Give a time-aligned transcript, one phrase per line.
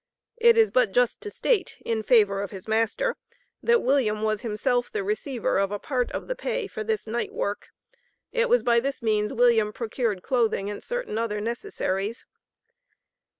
[0.37, 3.17] It is but just to state, in favor of his master,
[3.61, 7.31] that William was himself the receiver of a part of the pay for this night
[7.31, 7.67] work.
[8.31, 12.25] It was by this means William procured clothing and certain other necessaries.